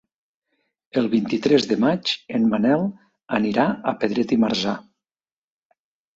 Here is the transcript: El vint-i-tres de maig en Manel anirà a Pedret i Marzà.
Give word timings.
El 1.01 1.09
vint-i-tres 1.11 1.67
de 1.71 1.77
maig 1.83 2.13
en 2.39 2.47
Manel 2.55 2.87
anirà 3.41 3.67
a 3.93 3.95
Pedret 4.01 4.35
i 4.39 4.41
Marzà. 4.47 4.77